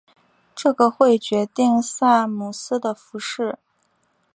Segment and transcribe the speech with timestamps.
[0.55, 3.59] 这个会决定萨姆斯的服饰。